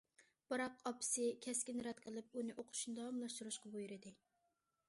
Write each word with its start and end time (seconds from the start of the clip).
بىراق 0.53 0.79
ئاپىسى 0.89 1.25
كەسكىن 1.47 1.83
رەت 1.89 2.01
قىلىپ، 2.07 2.39
ئۇنى 2.39 2.57
ئوقۇشىنى 2.57 2.99
داۋاملاشتۇرۇشقا 3.01 3.75
بۇيرۇدى. 3.77 4.19